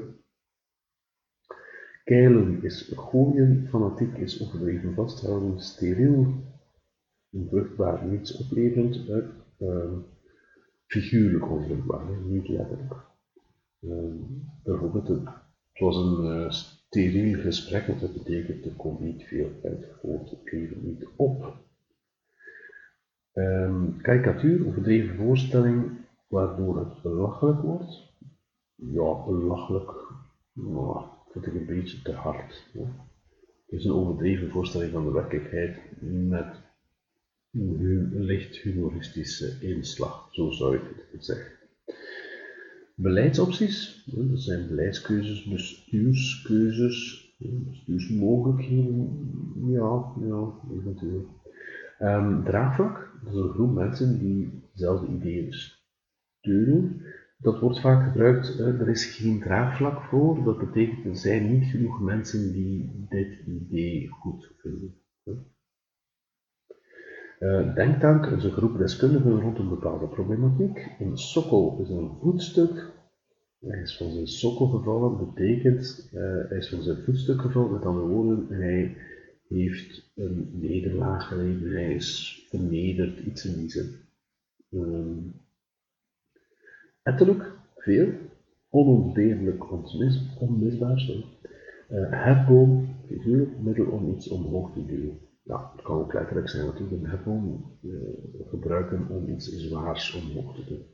[2.03, 6.33] Keilen is gooien, fanatiek is overdreven vasthouden, steriel,
[7.31, 9.17] onvruchtbaar, niets opleverend, uh,
[9.59, 9.91] uh,
[10.91, 12.93] figuurlijk onvruchtbaar, niet letterlijk.
[13.81, 14.13] Uh,
[14.63, 20.29] bijvoorbeeld, het was een uh, steriel gesprek, dat betekent er komt niet veel uit voort,
[20.29, 21.57] het niet op.
[23.33, 25.91] Um, karikatuur, overdreven voorstelling,
[26.27, 28.13] waardoor het belachelijk wordt.
[28.75, 29.91] Ja, belachelijk,
[30.53, 32.69] maar vind ik een beetje te hard.
[32.73, 36.60] Het is een overdreven voorstelling van de werkelijkheid met
[37.51, 41.51] een licht humoristische inslag, zo zou ik het zeggen.
[42.95, 49.29] Beleidsopties, dat zijn beleidskeuzes, bestuurskeuzes, bestuursmogelijkheden,
[49.67, 51.39] ja, ja, eventueel.
[51.99, 57.01] Um, draagvlak, dat is een groep mensen die dezelfde ideeën steunen.
[57.37, 62.01] Dat wordt vaak gebruikt, er is geen draagvlak voor, dat betekent er zijn niet genoeg
[62.01, 64.95] mensen die dit idee goed vinden.
[67.41, 70.95] Uh, denktank is een groep deskundigen rond een bepaalde problematiek.
[70.99, 72.91] Een sokkel is een voetstuk.
[73.59, 77.85] Hij is van zijn sokkel gevallen, betekent uh, hij is van zijn voetstuk gevallen, met
[77.85, 78.97] andere woorden, hij
[79.47, 83.95] heeft een nederlaag geleden, hij is vernederd, iets in die zin.
[84.71, 85.33] Um,
[87.03, 88.07] ettelijk, veel,
[88.69, 91.25] onontbeerlijk onmis, onmisbaar, sorry.
[91.89, 95.19] Uh, hefboom, figuur, middel om iets omhoog te duwen.
[95.43, 100.55] Ja, het kan ook letterlijk zijn natuurlijk een hefboom uh, gebruiken om iets zwaars omhoog
[100.55, 100.85] te doen.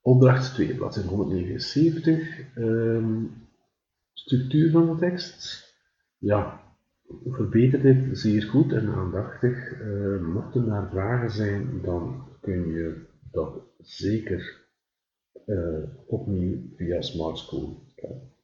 [0.00, 2.56] Opdracht 2, bladzijde 179.
[2.56, 3.48] Um,
[4.12, 5.64] structuur van de tekst.
[6.18, 6.60] Ja,
[7.24, 9.80] verbeter dit zeer goed en aandachtig.
[9.80, 14.66] Uh, mochten daar vragen zijn, dan kun je dat zeker
[15.46, 18.35] uh, opnieuw via Smart School krijgen.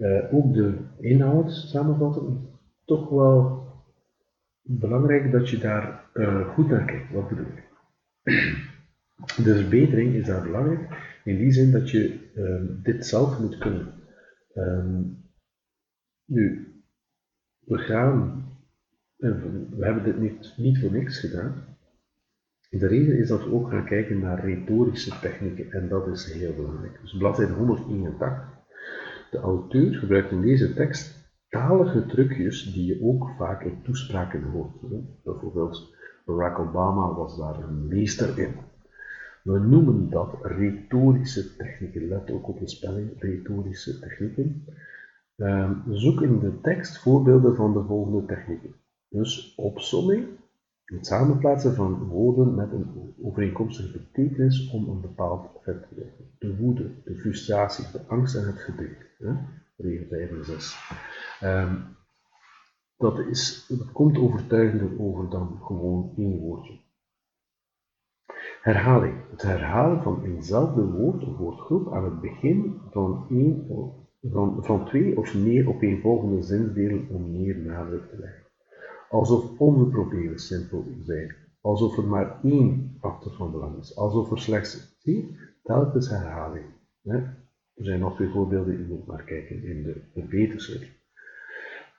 [0.00, 2.48] Uh, ook de inhoud samenvatten,
[2.84, 3.68] toch wel
[4.62, 6.04] belangrijk dat je daar
[6.54, 7.12] goed naar kijkt.
[7.12, 7.68] Wat bedoel ik?
[9.44, 10.80] De verbetering is daar belangrijk
[11.24, 12.18] in die zin dat je
[12.82, 13.92] dit zelf moet kunnen.
[14.54, 15.20] Um,
[16.30, 16.74] nu,
[17.60, 18.44] we gaan,
[19.18, 21.64] en we hebben dit niet, niet voor niks gedaan.
[22.70, 26.54] De reden is dat we ook gaan kijken naar retorische technieken en dat is heel
[26.54, 27.00] belangrijk.
[27.00, 28.49] Dus bladzijde 181.
[29.30, 34.72] De auteur gebruikt in deze tekst talige trucjes die je ook vaak in toespraken hoort.
[35.24, 38.54] Bijvoorbeeld Barack Obama was daar een meester in.
[39.42, 42.08] We noemen dat retorische technieken.
[42.08, 44.64] Let ook op de spelling, retorische technieken.
[45.36, 48.74] Uh, zoek in de tekst voorbeelden van de volgende technieken.
[49.08, 50.26] Dus opsomming,
[50.96, 56.24] het samenplaatsen van woorden met een overeenkomstige betekenis om een bepaald effect te werken.
[56.38, 59.08] De woede, de frustratie, de angst en het verdriet.
[59.76, 60.92] Regel 5 en 6.
[61.42, 61.96] Um,
[62.96, 66.78] dat, is, komt overtuigender over dan gewoon één woordje.
[68.62, 69.14] Herhaling.
[69.30, 73.66] Het herhalen van eenzelfde woord of woordgroep aan het begin van, één,
[74.22, 78.39] van, van twee of meer opeenvolgende zinsdelen om meer nadruk te leggen.
[79.10, 81.34] Alsof onze problemen simpel zijn.
[81.60, 83.96] Alsof er maar één factor van belang is.
[83.96, 86.64] Alsof er slechts, zie, telkens herhaling.
[87.04, 87.36] Er
[87.74, 90.88] zijn nog twee voorbeelden, je moet maar kijken in de verbeterslid.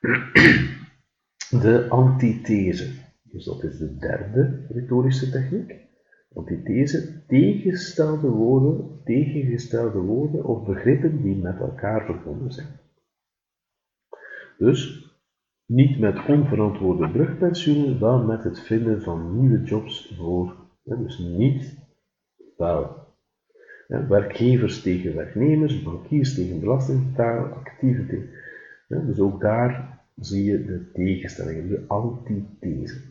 [1.64, 2.94] De antithese.
[3.24, 5.76] Dus dat is de derde retorische techniek.
[6.34, 12.80] Antithese, tegengestelde woorden, tegengestelde woorden of begrippen die met elkaar verbonden zijn.
[14.58, 15.11] Dus
[15.72, 21.78] niet met onverantwoorde brugpensioenen, wel met het vinden van nieuwe jobs voor, dus niet
[22.58, 22.96] wel
[23.88, 29.08] werkgevers tegen werknemers, bankiers tegen belastingbetaler, actieve tegen.
[29.08, 33.02] Dus ook daar zie je de tegenstellingen, de antithese.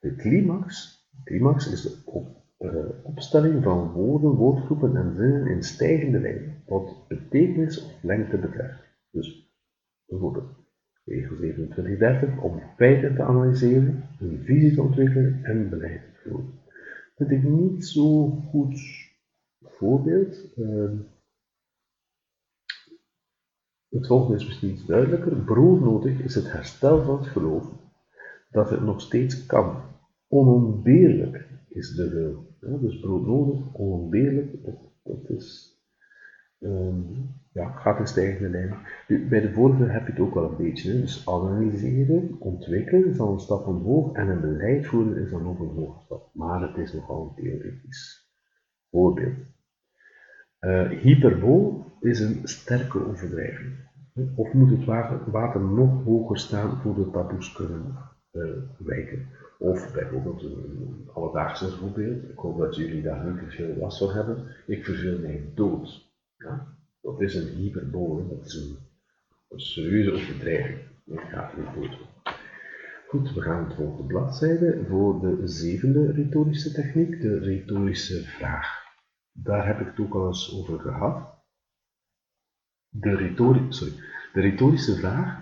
[0.00, 6.20] De climax, climax is de op, uh, opstelling van woorden, woordgroepen en zinnen in stijgende
[6.20, 8.80] lijn, wat betekenis of lengte betreft.
[9.10, 9.54] Dus
[10.06, 10.59] bijvoorbeeld
[11.04, 16.58] regel 2730 om feiten te analyseren, een visie te ontwikkelen en beleid te voeren.
[17.16, 18.80] Vind ik niet zo goed
[19.60, 20.52] voorbeeld.
[20.56, 20.90] Uh,
[23.88, 25.36] het volgende is misschien iets duidelijker.
[25.36, 27.72] Broodnodig is het herstel van het geloof
[28.50, 29.82] dat het nog steeds kan.
[30.28, 32.48] Onontbeerlijk is de wil.
[32.80, 35.78] Dus broodnodig, onontbeerlijk, dat, dat is,
[36.58, 38.74] um, ja, gaat in stijgende lijn.
[39.28, 40.92] bij de vorige heb je het ook wel een beetje.
[40.92, 45.58] Dus analyseren, ontwikkelen is al een stap omhoog en een beleid voeren is dan nog
[45.58, 46.30] een hoge stap.
[46.34, 48.30] Maar het is nogal theoretisch
[48.90, 49.36] voorbeeld.
[50.60, 51.04] Uh,
[52.00, 53.88] is een sterke overdrijving.
[54.34, 54.84] Of moet het
[55.30, 57.94] water, nog hoger staan voor de taboes kunnen
[58.32, 59.28] uh, wijken?
[59.58, 64.44] Of bijvoorbeeld een alledaagse voorbeeld, ik hoop dat jullie daar niet veel last van hebben,
[64.66, 66.12] ik verveel mij dood.
[66.36, 66.78] Ja?
[67.00, 68.78] Dat is een hyperbool, dat is een,
[69.48, 70.78] een serieuze overdrijving.
[71.04, 71.98] Ik ga niet dood.
[73.08, 78.80] Goed, we gaan het de bladzijde voor de zevende retorische techniek, de retorische vraag.
[79.32, 81.38] Daar heb ik het ook al eens over gehad.
[82.88, 83.94] De, retori sorry,
[84.32, 85.40] de retorische vraag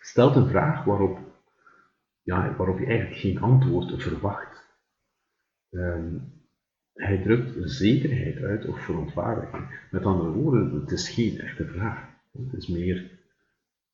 [0.00, 1.18] stelt een vraag waarop,
[2.22, 4.64] ja, waarop je eigenlijk geen antwoord verwacht.
[5.70, 6.39] Um,
[6.94, 9.86] hij drukt zekerheid uit of verontwaardiging.
[9.90, 12.08] Met andere woorden, het is geen echte vraag.
[12.32, 13.18] Het is meer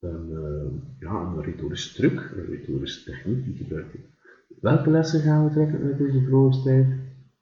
[0.00, 4.14] een, uh, ja, een retorische truc, een retorische techniek die gebruikt wordt.
[4.60, 6.86] Welke lessen gaan we trekken uit deze verlorenstijd?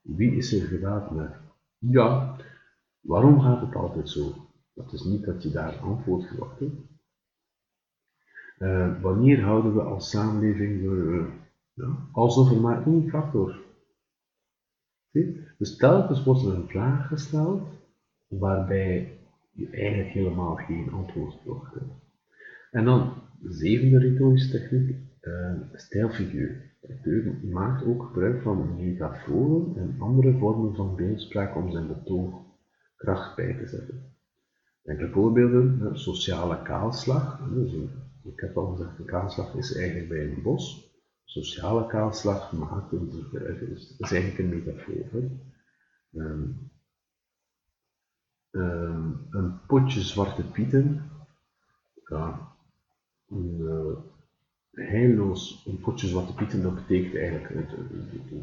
[0.02, 1.30] Wie is er gewapend?
[1.78, 2.36] Ja,
[3.00, 4.34] waarom gaat het altijd zo?
[4.74, 6.60] Dat is niet dat je daar antwoord verwacht.
[8.58, 11.26] Uh, wanneer houden we als samenleving uh,
[11.72, 13.62] ja, alsof er maar één factor?
[15.58, 17.62] Dus telkens wordt er een vraag gesteld
[18.28, 19.18] waarbij
[19.52, 21.92] je eigenlijk helemaal geen antwoord verwacht hebt.
[22.70, 26.72] En dan de zevende retorische techniek, uh, stijlfiguur.
[26.80, 32.42] De maakt ook gebruik van metaforen en andere vormen van beeldspraak om zijn betoog
[32.96, 34.12] kracht bij te zetten.
[34.84, 37.48] Enkele voorbeelden, sociale kaalslag.
[37.54, 37.72] Dus
[38.24, 40.83] ik heb al gezegd, een kaalslag is eigenlijk bij een bos.
[41.34, 45.22] Sociale kaalslag maakt een dus dat is eigenlijk een metafoor.
[46.12, 46.70] Um,
[48.50, 51.10] um, een potje zwarte pieten,
[52.08, 52.52] ja,
[53.28, 57.68] een, uh, een potje zwarte pieten, dat betekent eigenlijk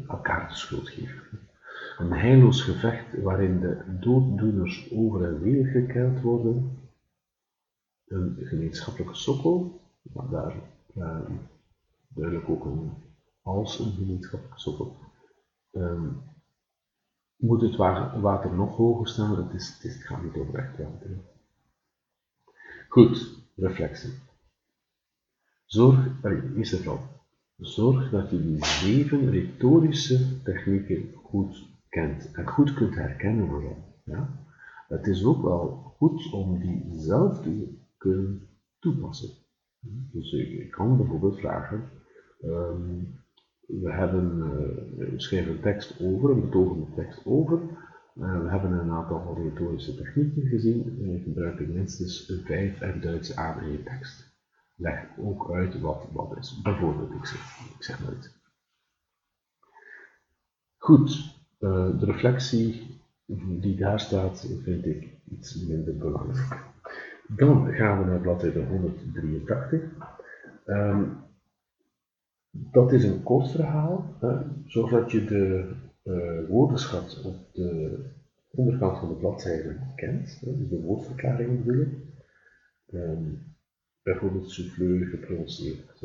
[0.08, 1.22] elkaar de schuld geven.
[1.98, 6.78] Een heilloos gevecht waarin de dooddoeners over en weer worden.
[8.06, 10.54] Een gemeenschappelijke sokkel, maar daar
[12.14, 12.92] duidelijk ook een,
[13.42, 14.96] als een gemeenschappelijke sokkel.
[15.72, 16.22] Um,
[17.36, 17.76] moet het
[18.20, 19.36] water nog hoger staan?
[19.36, 21.10] Het, is, het, is, gaat niet over echt water.
[22.88, 24.12] Goed, reflectie.
[25.64, 26.22] Zorg,
[26.56, 27.00] eerst en
[27.56, 34.00] zorg dat je die zeven retorische technieken goed kent en goed kunt herkennen vooral.
[34.04, 34.46] Ja?
[34.88, 38.48] Het is ook wel goed om die zelf te kunnen
[38.78, 39.30] toepassen.
[40.12, 41.90] Dus ik kan bijvoorbeeld vragen,
[42.44, 43.20] um,
[43.66, 44.36] we hebben,
[44.98, 47.58] uh, schrijven een tekst over, een betogende tekst over,
[48.14, 53.36] uh, we hebben een aantal retorische technieken gezien, en ik gebruik minstens vijf en Duitse
[53.36, 54.30] aan in je tekst.
[54.76, 56.60] Leg ook uit wat wat is.
[56.62, 57.40] Bijvoorbeeld, ik zeg,
[57.76, 58.40] ik zeg iets.
[60.76, 63.00] Goed, de reflectie
[63.60, 66.60] die daar staat, vind ik iets minder belangrijk.
[67.28, 69.80] Dan gaan we naar bladzijde 183.
[70.66, 71.22] Um,
[72.52, 75.74] dat is een kort verhaal, uh, zodat je de
[76.04, 77.98] uh, woordenschat op de
[78.50, 82.10] onderkant van de bladzijde kent, dus de woordverklaringen bedoel ik.
[82.92, 83.50] Um,
[84.02, 86.02] bijvoorbeeld souffleur, geprononceerd.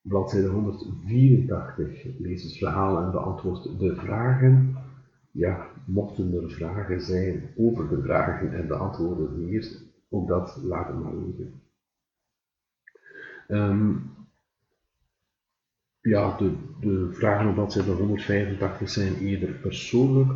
[0.00, 4.76] Bladzijde 184 lees het verhaal en beantwoord de vragen.
[5.30, 11.02] Ja, mochten er vragen zijn over de vragen en de antwoorden hier, ook dat laten
[11.02, 11.59] maar liggen.
[13.50, 14.10] Um,
[16.00, 20.32] ja, de, de vragen op bladzijde 185 zijn eerder persoonlijk.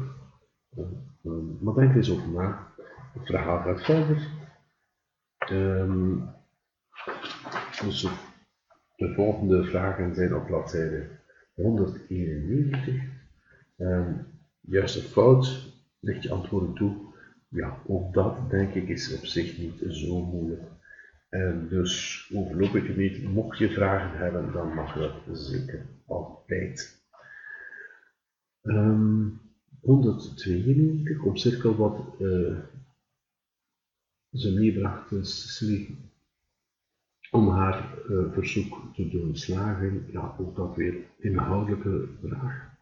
[1.23, 2.73] Um, maar denk eens over na.
[3.13, 4.29] Het verhaal gaat verder.
[5.39, 6.17] Ehm,
[7.85, 8.09] dus
[8.97, 11.09] de volgende vragen zijn op bladzijde
[11.55, 12.95] 191.
[13.77, 14.27] Um,
[14.61, 16.97] juist of fout, ligt je antwoorden toe.
[17.49, 20.63] Ja, ook dat denk ik is op zich niet zo moeilijk.
[21.35, 23.23] En dus overloop ik het niet.
[23.23, 27.03] Mocht je vragen hebben, dan mag dat zeker altijd.
[28.63, 29.41] Um,
[29.81, 32.59] 192, omcirkel wat uh,
[34.33, 35.97] ze meebracht, Cecily,
[37.31, 40.07] om haar uh, verzoek te doen slagen.
[40.11, 42.73] Ja, ook dat weer inhoudelijke vraag.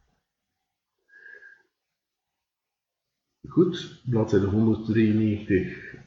[3.48, 6.01] Goed, bladzijde 193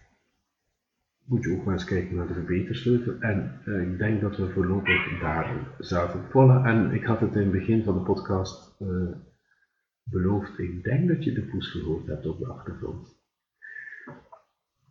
[1.25, 3.19] moet je ook maar eens kijken naar de verbetersleutel.
[3.19, 6.21] En uh, ik denk dat we voorlopig daar zaten.
[6.29, 9.11] Voilà, en ik had het in het begin van de podcast uh,
[10.03, 10.59] beloofd.
[10.59, 13.23] Ik denk dat je de poes gehoord hebt op de achtergrond.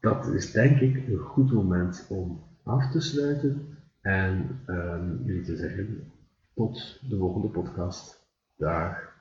[0.01, 5.57] Dat is denk ik een goed moment om af te sluiten en um, jullie te
[5.57, 6.13] zeggen
[6.55, 8.29] tot de volgende podcast.
[8.57, 9.14] Dag.